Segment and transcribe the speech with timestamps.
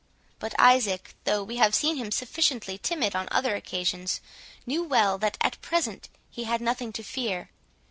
[0.39, 4.19] But Isaac, though we have seen him sufficiently timid on other occasions,
[4.65, 7.51] knew well that at present he had nothing to fear.